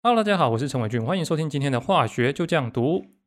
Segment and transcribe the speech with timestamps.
[0.00, 3.17] Hello，大家好，我是陈伟俊，欢迎收听今天的化学就这样读。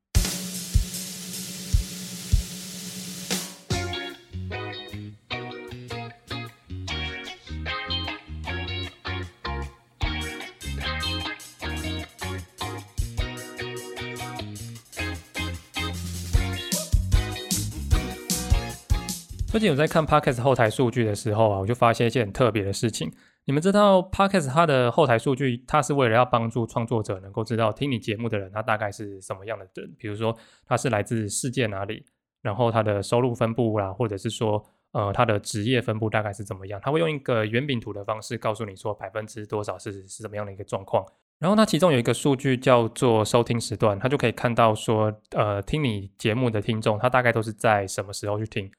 [19.61, 23.09] 近有在看 Podcast 后台数据的时候啊，我就发现一件很特别的事情。
[23.45, 30.35] 你们知道 Podcast 它的后台数据，它是为了要帮助创作者能够知道听你节目的人他大概是什么样的人，比如说
[30.65, 32.03] 他是来自世界哪里，
[32.41, 41.05] 然后他的收入分布啦，或者是说呃他的职业分布大概是怎么样，他会用一个圆饼图的方式告诉你说百分之多少是是怎么样的一个状况。
[41.39, 48.71] 然后它其中有一个数据叫做收听时段，它就可以看到说呃听你节目的听众他大概都是在什么时候去听。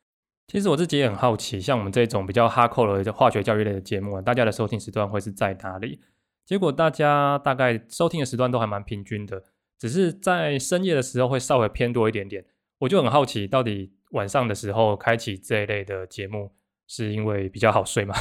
[0.46, 6.00] 其实我自己也很好奇，像我们这种比较哈扣的化学教育类的节目啊，大家的收听时段会是在哪里？
[6.44, 9.44] 结果大家大概收听的时段都还蛮平均的，
[9.78, 12.44] 只是在深夜的时候会稍微偏多一点点。
[12.80, 16.52] 我就很好奇，到底晚上的时候开启这一类的节目，
[16.86, 18.14] 是因为比较好睡吗？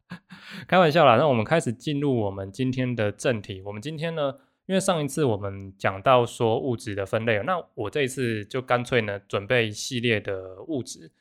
[0.68, 3.62] 开玩笑啦，那我们开始进入我们今天的正题。
[3.62, 4.34] 我们今天呢，
[4.66, 11.12] 因为上一次我们讲到说物质的分类，那我这一次就干脆呢准备一系列的物质。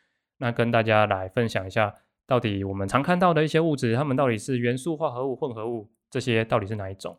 [0.42, 1.94] 那跟大家来分享一下，
[2.26, 7.16] 到底我们常看到的一些物质，它们到底是元素、化合物、混合物，这些到底是哪一种？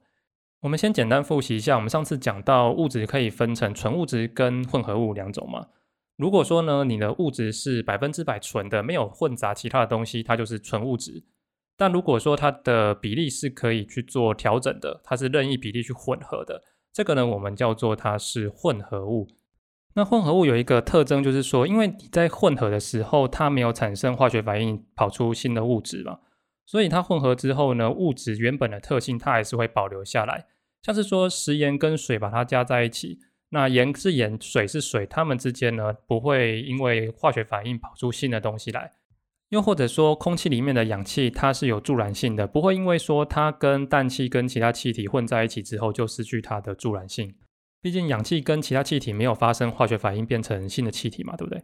[0.60, 5.68] 我们先简单复习一下，我们上次讲到物质可以分成纯物质跟混合物两种嘛。
[6.16, 11.22] 如果说呢，你的物质是百分之百纯的，没有混杂其他的东西，它就是纯物质。
[11.76, 16.62] 但如果说它的比例是可以去做调整的，它是任意比例去混合的，
[16.92, 19.28] 这个呢，我们叫做它是混合物。
[19.94, 26.20] 那混合物有一个特征，就是说，因为你在混合的时候，它没有产生化学反应，跑出新的物质嘛，
[26.64, 30.46] 所以它混合之后呢，物质原本的特性它还是会保留下来。
[30.82, 33.18] 像是说食盐跟水把它加在一起，
[33.50, 38.92] 那盐是盐，水是水，它们之间呢不会因为化学反应跑出新的东西来。
[39.50, 47.34] 又或者说，空气里面的氧气它是有助燃性的，不会因为说它跟氮气跟其他气体混在一起之后就失去它的助燃性。
[47.82, 51.62] 毕竟氧气跟其他气体没有发生化学反应变成新的气体嘛，对不对？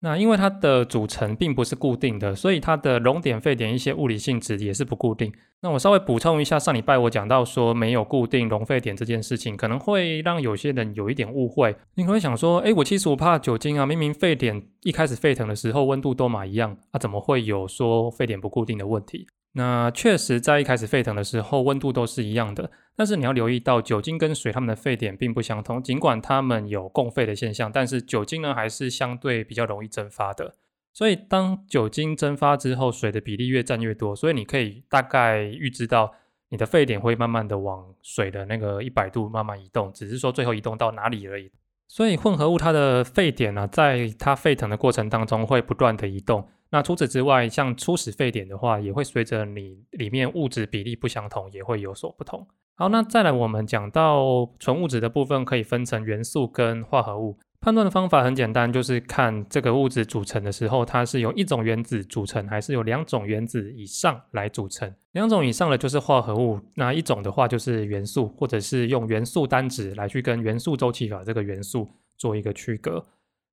[0.00, 5.32] 那因为它的组成并不是固定的，所以它的熔点、沸点一些物理性质也是不固定。
[5.60, 11.74] 那我稍微补充一下，上礼拜我讲到说没有固定熔沸点这件事情，可能会让有些人有一点误会。
[11.96, 19.26] 你可能会想说，哎，我其实我怕酒精啊，明明沸点一开始沸腾的时候温度都嘛一样，啊，怎么会有说沸点不固定的问题？
[19.58, 22.70] 那确实，在一开始沸腾的时候，温度都是一样的。
[22.94, 25.82] 但是你要留意到，酒精跟水它们的沸点并不相同。
[25.82, 30.54] 尽管它们有共沸的现象，但是酒精呢还是相对比较容易蒸发的。
[30.94, 34.14] 所以当酒精蒸发之后，水的比例越占越多。
[34.14, 36.14] 所以你可以大概预知到，
[36.50, 41.50] 你的沸点会慢慢的往水的那个一百度慢慢移动，只是说最后移动到哪里而已。
[41.88, 46.46] 所以混合物它的沸点呢，在它沸腾的过程当中会不断的移动。
[46.70, 52.46] 那除此之外，像初始沸点的话，也会随着你里面物质比例不相同，也会有所不同。
[52.74, 57.38] 好，那再来我们讲到纯物质的部分，可以分成元素跟化合物。
[57.60, 64.94] 判断的方法很简单，就是看这个物质组成的时候，它是由一种原子组成，还是有两种原子以上来组成。
[65.10, 73.04] 两种以上的就是化合物，那一种的话就是元素，或者是用元素单质来去跟元素周期表这个元素做一个区隔。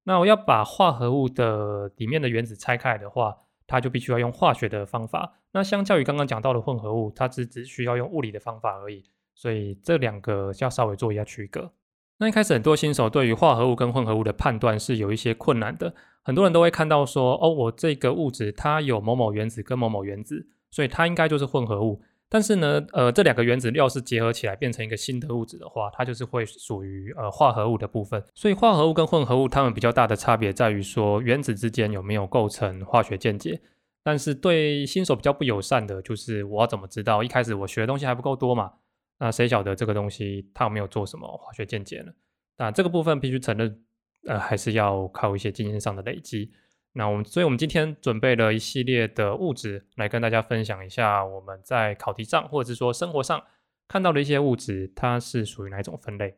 [0.06, 3.36] 那我要把化合物的里面的原子拆开来的话，
[3.68, 5.34] 它就必须要用化学的方法。
[5.52, 9.04] 那相较于刚刚讲到的混合物，它只只需要用物理的方法而已。
[9.34, 11.74] 所以这两个要稍微做一下区隔。
[12.20, 15.94] 那一开始很多新手对于化合物跟混合物的判断是有一些困难的。
[16.22, 22.02] 很多人都会看到说，哦，我这个物质它有某某原子跟某某原子，所以它应该就是混合物。
[22.28, 28.22] 但是呢，呃，这两个原子要是结合起来变成一个新的物质的话，它就是会属于呃化合物的部分。
[28.34, 33.62] 所以化合物跟混合物它们比较大的差别在于说原子之间有没有构成化学键结。
[34.04, 37.24] 但是对新手比较不友善的就是我怎么知道？
[37.24, 38.72] 一开始我学的东西还不够多嘛？
[39.20, 42.12] 那谁晓得这个东西它有没有做什么化学键结呢？
[42.58, 43.80] 那这个部分必须承认，
[44.28, 46.52] 呃，还是要靠一些经验上的累积。
[46.98, 53.44] 那我们，所以我们今天准备了一系列的物质来跟大家分享一下，我们在考题上或者是说生活上
[53.86, 56.38] 看到的一些物质，它是属于哪一种分类。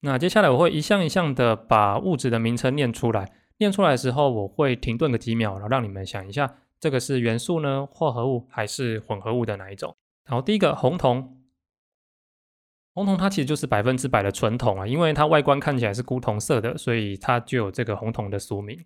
[0.00, 9.96] 那接下来我会一项一项的把物质的名称念出来，念出来的时候我会停顿个几秒，然后让你们想一下，这个是元素呢、化合物还是混合物的哪一种？
[10.26, 11.40] 好，第一个红铜，
[12.92, 18.84] 红铜它其实就是百分之百的纯铜啊，因为它外观看起来是钴铜色的，所以它就有这个红铜的俗名。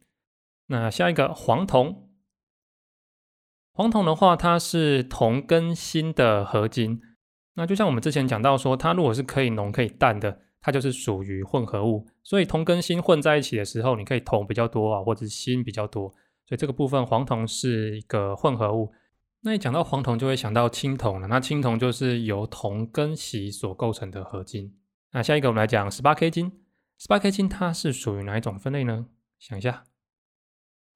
[0.68, 2.08] 那下一个黄铜，
[3.72, 7.00] 黄铜的话，它是铜跟锌的合金。
[7.54, 12.06] 那就像我们之前讲到说，它如果是可以浓可以淡的，它就是属于混合物。
[12.22, 16.08] 所以铜跟锌混在一起的时候，你可以铜比较多啊，或者是锌比较多。
[16.46, 18.92] 所以这个部分黄铜是一个混合物。
[19.40, 21.28] 那一讲到黄铜，就会想到青铜了。
[21.28, 24.76] 那青铜就是由铜跟锡所构成的合金。
[25.12, 26.52] 那下一个我们来讲十八 K 金。
[26.98, 29.06] 十八 K 金它是属于哪一种分类呢？
[29.38, 29.84] 想一下。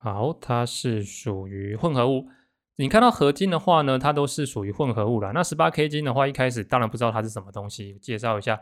[0.02, 2.26] 好，它是属于混合物。
[2.74, 5.30] 你看到合金的话呢，它都是属于混合物了。
[5.32, 7.96] 那十八 K 金的话，一开始当然不知道它是什么东西。
[8.02, 8.60] 介绍一下，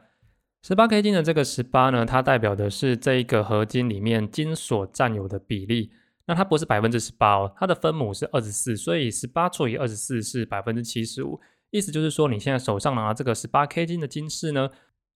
[0.62, 5.90] 十八 K 金的这个十八呢，它代表的是这一个合金里面金所占有的比例。
[6.26, 11.40] 那它不是百分之十八哦，它的分母是二十四，所以十八除以二十四是百分之七十五。
[11.70, 14.68] 意思就是说，你现在手上拿这个十八 K 金的金饰呢，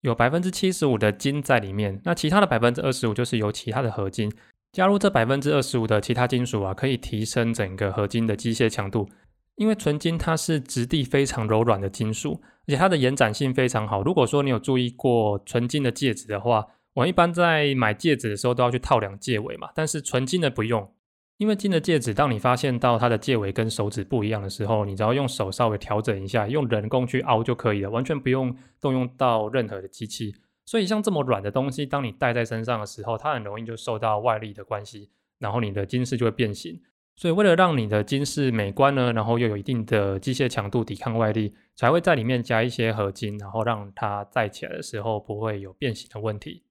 [0.02, 4.32] 有百分之七十五的金在里面，那其他的百分之二十五就是由其他的合金。
[4.72, 9.10] 加入这百分之二十五的其他金属啊，可以提升整个合金的机械强度。
[9.56, 14.02] 因为纯金它是质地非常柔软的金属，而且它的延展性非常好。
[14.02, 19.70] 如果说你有注意过纯金的戒指的话，我一般在买戒指的时候都要去套量戒尾嘛。
[19.76, 20.90] 但是纯金的不用，
[21.38, 30.34] 因为金的戒指，当你发现到它的戒尾跟手指不一样的时候，你只要用手稍微调整一下，用人工去凹就可以了，完全不用动用到任何的机器。
[30.72, 36.82] 所以像这么软的东西，当你戴在身上的时候，它很容易就受到外力的关系，然后你的金饰就会变形。
[37.18, 46.64] 所以为了让你的金饰美观呢，然后又有一定的机械强度抵抗外力，才会在里面加一些合金，然后让它戴起来的时候不会有变形的问题。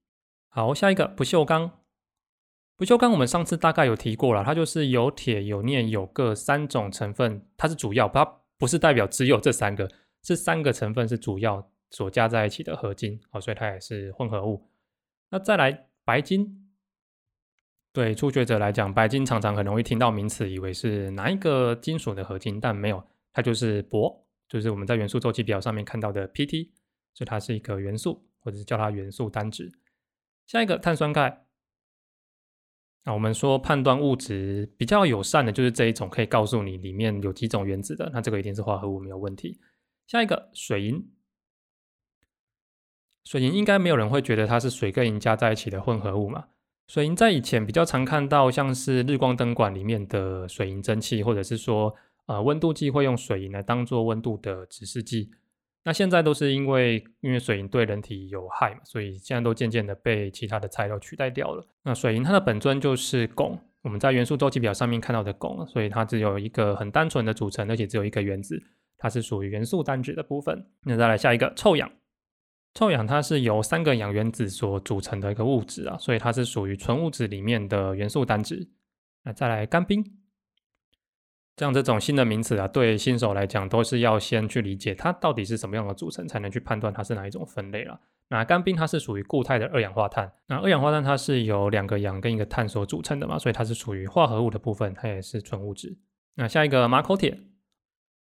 [0.49, 1.70] 好，下一个不锈钢。
[2.79, 8.25] 不锈钢我们上次大概有提过了，它就是有铁、有镍、有铬三种成分，它是主要，它
[8.56, 9.91] 不是代表只有这三个，
[10.23, 11.70] 这三个成分是主要。
[11.90, 14.70] 所加在一起的合金，哦，所以它也是混合物。
[15.28, 16.70] 那再来白金，
[17.92, 26.70] 对初学者来讲，白金常常很容易听到名词，以为是哪一个金属的合金，但没有，它就是铂，就是我们在元素周期表上面看到的 Pt，
[27.14, 29.70] 所以它是一个元素，或者是叫它元素单质。
[30.46, 31.44] 下一个碳酸钙，
[33.04, 39.60] 那我们说判断物质比较友善的，就是这一种可以告诉你里面有几种原子的，那这个一定是化合物，没有问题。
[40.06, 41.10] 下一个水银。
[43.31, 46.47] 水银应该没有人会觉得它是水跟银加在一起的混合物嘛？
[46.88, 51.94] 水银在以前比较常看到，像是日光灯管里面的水银蒸汽，或者是说
[52.27, 55.31] 呃温度计会用水银来当做温度的指示剂。
[55.85, 61.65] 那现在都是因为因为水银对人体有害嘛，所以现在都渐渐的被其他的材料取代掉了。
[61.85, 68.61] 那水银它的本尊就是汞，我们在元素周期表上面看到的汞，所以它只有一个很单纯的组成，而且只有一个原子，
[68.99, 70.67] 它是属于元素单质的部分。
[70.82, 71.88] 那再来下一个臭氧。
[72.72, 78.69] 臭氧它是由三个氧原子所组成的一个物质啊，所以它是属于纯物质里面的元素单质。
[79.25, 80.05] 那再来干冰，
[81.56, 88.00] 像这种新的名词啊，对新手来讲都是要先去理解它到底是什么样的组成，才能去判断它是哪一种分类了。
[88.28, 95.99] 那干冰它是属于固态的二氧化碳，那二氧化碳它是由两个氧跟一个碳所组成的嘛，所以它是属于化合物的部分，它也是纯物质。
[96.37, 97.50] 那下一个马口铁。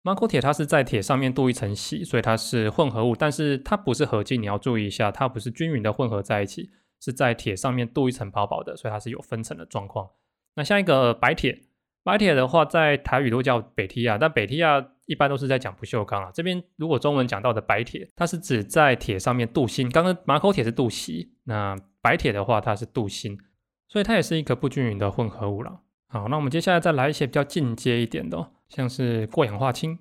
[0.03, 4.41] 马口铁它是在铁上面镀一层锡，所以它是混合物，但是它不是合金。
[4.41, 6.71] 你要注意一下，它不是均匀的混合在一起，
[7.01, 10.09] 是在铁上面镀一层薄薄的，所以它是有分层的状况。
[10.57, 11.61] 那像一个白铁，
[12.03, 16.31] 白铁的话在台语都叫北提亚，但北提亚一般都是在讲不锈钢啊。
[16.33, 19.87] 这边如果中文讲到的白铁，它是指在铁上面镀锌。
[19.91, 23.39] 刚刚马口铁是镀锡，那白铁的话它是镀锌，
[23.87, 25.81] 所以它也是一个不均匀的混合物了。
[26.09, 28.51] 好，那我们接下来再来一些比较进阶一点的。
[28.71, 29.99] 像是过氧化氢，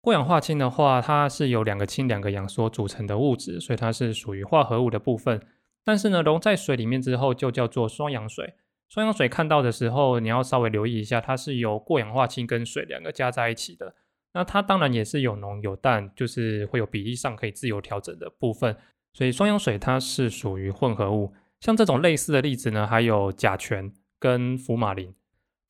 [0.00, 5.40] 过氧化氢的话，它是由两个氢、两个氧所组成的物质，所以它是属于化合物的部分。
[5.84, 8.54] 但是呢，溶在水里面之后就叫做双氧水。
[8.88, 13.94] 双氧水看到的时候，你要稍微留意一下，它是由过氧化氢跟水两个加在一起的。
[14.32, 18.74] 那它当然也是有浓有淡，就是会有比例上可以自由调整的部分。
[19.12, 21.34] 所以双氧水它是属于混合物。
[21.60, 25.14] 像这种类似的例子呢，还有甲醛跟福马林。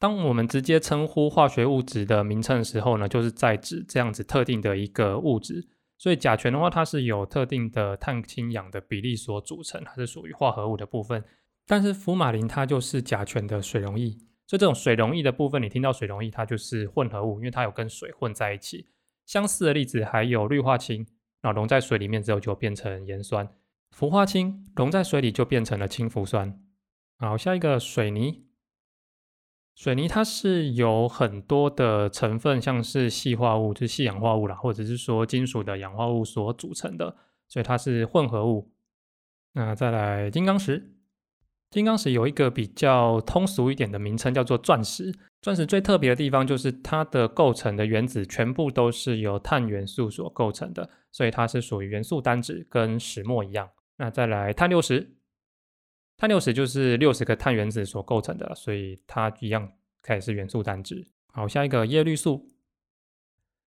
[0.02, 5.68] 当我们直接称呼化学物质的名称的时候呢，就是在指这样子特定的一个物质。
[5.96, 11.22] 所以甲醛的话，它是有特定的碳氢氧的比例所组成，它是属于化合物的部分。
[11.68, 14.10] 但是福马林它就是甲醛的水溶液，
[14.48, 18.88] 所以这种水溶液的部分，你听到水溶液，它就是混合物，因为它有跟水混在一起。
[19.24, 21.06] 相似的例子还有氯化氢，
[21.42, 23.46] 那溶在水里面之后就变成盐酸；
[23.92, 26.60] 氟化氢溶在水里就变成了氢氟酸。
[27.20, 28.46] 好，下一个水泥。
[29.82, 37.16] 水泥它是有很多的成分，像是细化物，就是细氧化物啦，或者是说金属的氧化物所组成的，
[37.48, 38.70] 所以它是混合物。
[39.54, 40.94] 那再来金刚石，
[41.68, 45.12] 金刚石有一个比较通俗一点的名称叫做钻石。
[45.40, 53.68] 钻石最特别的地方就是它的构成的原子全部都是由碳元素所构成的，所以它是属于元素单质，跟石墨一样。
[53.96, 55.16] 那再来碳六十，
[56.16, 61.08] 碳六十就是六十个碳原子所构成的，所以它一样可以是元素单质。
[61.32, 62.48] 好，下一个叶绿素。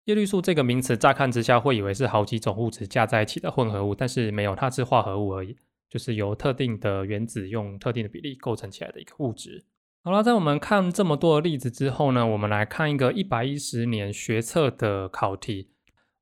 [0.06, 5.56] 叶绿素这个名词乍看之下会以为是好几种物质加在一起的混合物，但是没有，它是化合物而已，
[5.90, 9.64] 就是由特定的原子用特定的比例构成起来的一个物质。
[10.04, 15.70] 好了，在我们看这么多的例子之后呢，我们来看一个一百一十年学测的考题。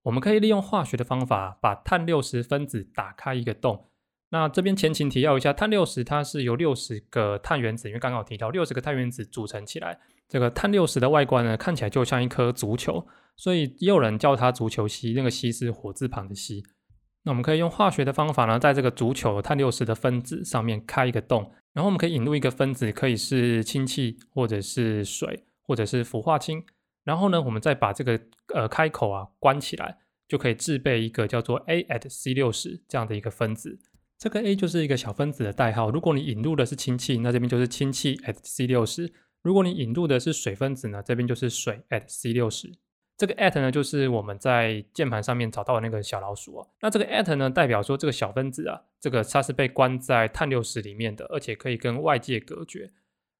[0.04, 3.91] 我们可以利用化学的方法把碳六十分子打开一个洞。
[4.32, 10.00] 那这边前情提要一下，碳六十它是由六十个碳原子，因为刚刚有提到六十个碳原子组成起来。
[10.30, 15.14] 这个碳六十的外观呢，看起来就像一颗足球，所以也有人叫它足球烯。
[15.14, 16.64] 那个烯是火字旁的烯。
[17.24, 26.64] 那我们可以用化学的方法呢，在这个足球碳六十的分子上面开一个洞，然后我们可以引入一个分子，可以是氢气，或者是水，或者是氟化氢。
[27.04, 28.18] 然后呢，我们再把这个
[28.54, 29.98] 呃开口啊关起来，
[30.30, 33.78] 就可以制备一个叫做 A at C 六十这样的一个分子。
[34.22, 35.90] 这个 A 就是一个小分子的代号。
[35.90, 39.12] 如果你引入的是氢气，那这边就是氢气 at C 六十。
[39.42, 42.72] 如果你引入的是水分子呢，这边就是水 at C 六十。
[43.18, 46.68] 这个 at 呢，就是我们在键盘上面找到的那个小老鼠哦。
[46.82, 52.92] 那这个 at 呢，代表说这个小分子啊，这个它是被关在碳六十里面的，而且可以跟外界隔绝。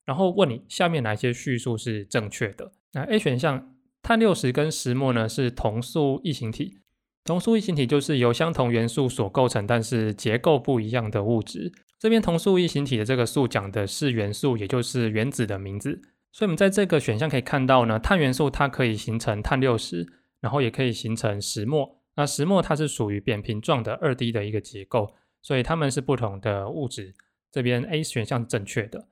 [0.04, 2.72] 然后问你下面哪些叙述是正确的？
[2.94, 6.80] 那 A 选项，碳六十跟石墨呢是同素异形体。
[7.24, 11.72] 同素异形体就是由相同元素所构成，但是结构不一样的物质。
[12.00, 16.02] 这边同素异形体的这个素讲的是元素，也就是原子的名字。
[16.32, 20.08] 所以，我们在这个选项可以看到呢，碳元素它可以形成碳六十，
[20.40, 21.98] 然后也可以形成石墨。
[22.16, 27.14] 那石墨它是属于扁平状的二 D 的一个结构，所以它们是不同的物质。
[27.52, 29.08] 这边 A 选项正确的。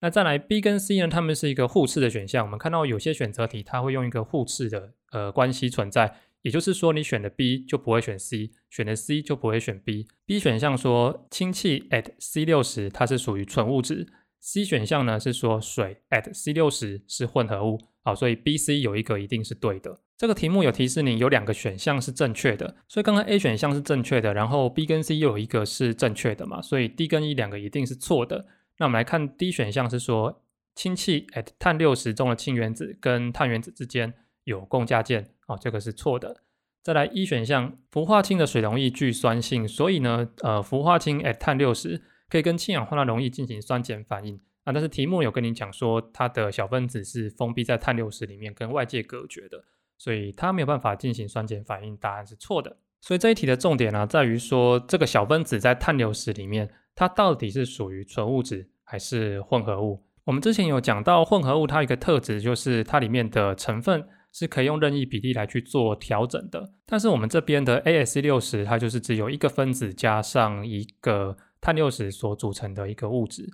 [0.00, 1.06] 那再来 B 跟 C 呢？
[1.06, 2.44] 它们是一个互斥的选项。
[2.44, 6.16] 我们看到有些选择题它会用一个互斥的呃关系存在。
[6.42, 10.06] 也就是说，你选的 B 就不会选 C，选的 C 就不会选 B。
[10.26, 14.06] B 选项说氢气 at C 六十它是属于纯物质
[14.40, 17.78] ，C 选项呢是说水 at C 六十是混合物。
[18.04, 20.00] 好，所以 B、C 有一个一定是对的。
[20.16, 28.44] 这个题目有提示你有两个选项是正确的，所以刚刚 A 选项是正确的，然后 B 跟 C 又有一个是正确的嘛，所以 D 跟 E 两个一定是错的。
[28.78, 30.42] 那我们来看 D 选项是说
[30.74, 35.28] 氢气 at 碳六十中的氢原子跟碳原子之间有共价键。
[35.52, 36.42] 哦，这个是错的。
[36.82, 44.72] 再来一选项，氟化氢的水溶液具酸性，所以呢，呃，氟化氢 at 碳六十可以跟氢氧化钠溶液进行酸碱反应啊。
[44.72, 49.62] 但是题目有跟你讲说，它的小分子是封闭在碳六十里面，跟外界隔绝的，
[49.96, 52.76] 所以它没有办法进行酸碱反应，答案是错的。
[53.00, 60.02] 所以这一题的重点呢，在于说这个小分子在碳六十里面，它到底是属于纯物质还是混合物？
[60.24, 64.04] 我们之前有讲到混合物，它一个特质就是它里面的成分。
[64.32, 73.46] 是可以用任意比例来去做调整的，但是我们这边的 A S 六十它就是只有一个分子加上一个碳六十所组成的一个物质，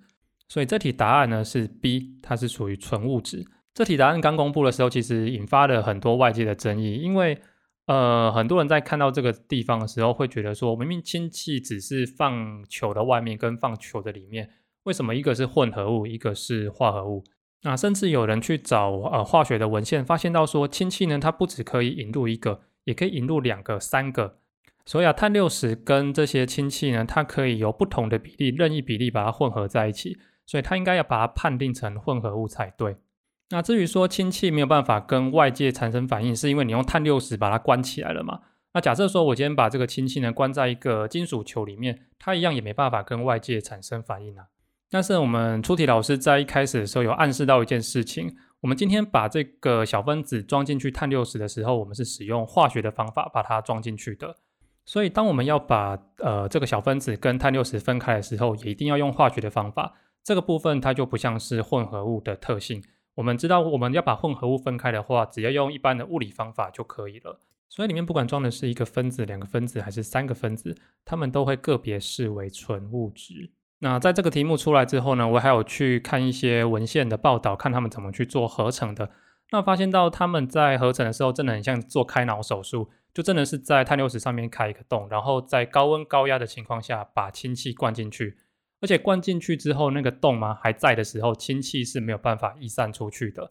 [0.49, 3.45] 所以这题答案呢是 B，它是属于纯物质。
[3.75, 7.39] 这题答案刚公布的时候，其实引发了很多外界的争议，因为
[7.87, 14.49] 呃很多人在看到这个地方的时候，会觉得说明明氢气只是放球的外面跟放球的里面，
[14.85, 17.25] 为什么一个是混合物，一个是化合物？
[17.63, 24.39] 那甚至有人去找呃化学的文献，发现到说氢气呢，它不只可以引入一个，也可以引入两个、三个。
[24.85, 30.19] 所以啊，碳六十跟这些氢气呢，它可以有不同的比例、任意比例把它混合在一起。
[30.47, 32.97] 所以它应该要把它判定成混合物才对。
[33.51, 38.41] 那至于说氢气没有办法跟外界产生反应，是因为你用碳六十把它关起来了嘛？
[38.73, 44.47] 那假设说我今天把这个氢气呢关在一个金属球里面，它一样也没办法跟外界产生反应啊。
[44.91, 54.37] 但是我们出题老师在一开始的时候有暗示到一件事情，我们今天把这个小分子装进去碳六十的时候，我们是使用化学的方法把它装进去的。
[54.87, 59.95] 所以当我们要把呃这个小分子跟碳六十分开的时候，也一定要用化学的方法。
[60.25, 62.83] 这个部分它就不像是混合物的特性。
[63.15, 67.39] 我们知道我们要把混合物分开的话，只要用一般的物理方法就可以了。
[67.69, 73.51] 所以里面不管装的是一个分子、两个分子还是三个分子，它们都会个别视为纯物质。
[73.81, 79.11] 那在这个题目出来之后呢，我还有去看一些文献的报道，看他们怎么去做合成的。
[79.51, 88.37] 那发现到他们在合成的时候，真的很像做开脑手术，就真的是在碳六十上面开一个洞，然后在高温高压的情况下把氢气灌进去，
[88.81, 93.51] 而且灌进去之后那个洞嘛还在的时候，氢气是没有办法逸散出去的。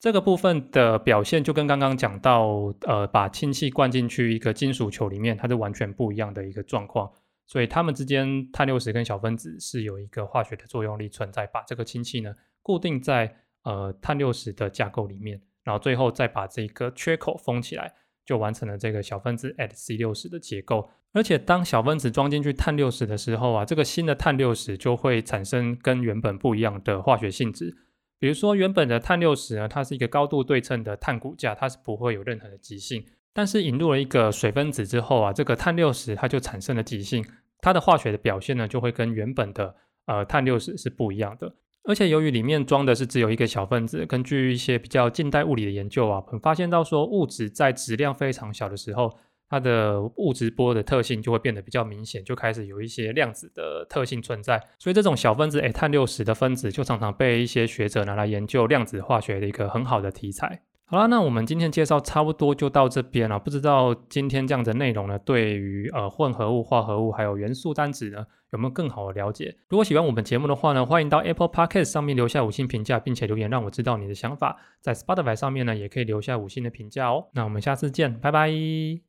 [0.00, 7.10] 这个部分的表现就跟刚刚讲到，呃，把氢气灌进去一个金属球里面，它是完全不一样的一个状况。
[7.46, 20.90] 所以它们之间碳六十跟小分子是有一个化学的作用力存在，把这个氢气呢固定在呃碳六十的架构里面，然后最后再把这个缺口封起来，就完成了这个小分子 at C 六十的结构。
[21.12, 27.74] 而且当小分子装进去碳六十的时候啊，这个新的碳六十就会产生跟原本不一样的化学性质。
[28.18, 33.06] 比如说原本的碳六十呢，它是一个高度对称的碳骨架，它是不会有任何的极性。
[33.36, 37.22] 但是引入了一个水分子之后啊，这个碳六十它就产生了极性，
[37.60, 39.74] 它的化学的表现呢就会跟原本的
[40.06, 41.54] 呃碳六十是不一样的。
[41.84, 49.12] 而且由于里面装的是只有一个小分子，根据一些比较近代物理的研究啊，我们发现到说物质在质量非常小的时候。
[49.48, 54.60] 它的物质波的特性就会变得比较明显，就开始有一些量子的特性存在。
[54.76, 60.62] 所以这种小分子诶碳六十的分子就常常被一些学者拿来研究量子化学的一个很好的题材。
[60.88, 63.40] 好啦，那我们今天介绍差不多就到这边了。
[63.40, 69.56] 不知道今天这样的内容呢，对于呃混合物、化合物还有元素单子呢，有没有更好的了解？
[69.68, 74.56] 如果喜欢我们节目的话呢，欢迎到 Apple Podcast 上面留下五星评价，并且留言让我知道你的想法。
[74.80, 77.26] 在 Spotify 上面呢，也可以留下五星的评价哦。
[77.34, 79.05] 那我们下次见，拜拜。